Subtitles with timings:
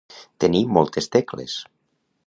[0.45, 1.59] Tenir moltes tecles.